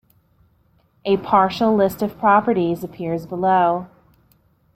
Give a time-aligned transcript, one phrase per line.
[1.05, 3.85] A partial list of properties appears below.